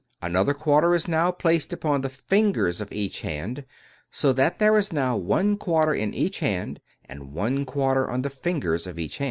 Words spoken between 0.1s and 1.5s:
Another quarter is now